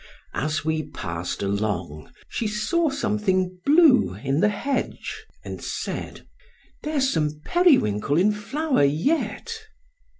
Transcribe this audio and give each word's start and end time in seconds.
As 0.33 0.65
we 0.65 0.89
passed 0.89 1.43
along, 1.43 2.11
she 2.27 2.47
saw 2.47 2.89
something 2.89 3.59
blue 3.67 4.15
in 4.15 4.39
the 4.39 4.49
hedge, 4.49 5.27
and 5.45 5.61
said, 5.63 6.25
"There's 6.81 7.07
some 7.07 7.39
periwinkle 7.45 8.17
in 8.17 8.31
flower 8.31 8.83
yet!" 8.83 9.53